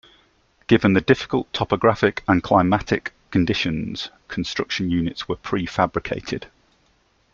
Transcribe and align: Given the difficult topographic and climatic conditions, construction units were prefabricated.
Given 0.65 0.93
the 0.93 1.01
difficult 1.01 1.53
topographic 1.53 2.23
and 2.27 2.41
climatic 2.41 3.13
conditions, 3.29 4.09
construction 4.29 4.89
units 4.89 5.27
were 5.29 5.35
prefabricated. 5.35 6.45